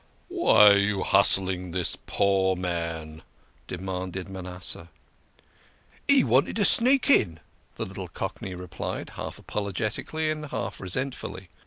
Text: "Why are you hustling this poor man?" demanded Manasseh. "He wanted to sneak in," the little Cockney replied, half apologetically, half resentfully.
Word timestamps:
"Why 0.29 0.69
are 0.71 0.77
you 0.77 1.03
hustling 1.03 1.69
this 1.69 1.95
poor 1.95 2.55
man?" 2.55 3.21
demanded 3.67 4.27
Manasseh. 4.29 4.89
"He 6.07 6.23
wanted 6.23 6.55
to 6.55 6.65
sneak 6.65 7.07
in," 7.07 7.39
the 7.75 7.85
little 7.85 8.07
Cockney 8.07 8.55
replied, 8.55 9.11
half 9.11 9.37
apologetically, 9.37 10.33
half 10.47 10.81
resentfully. 10.81 11.49